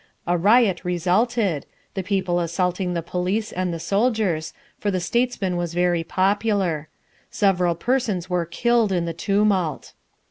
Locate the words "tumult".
9.13-9.93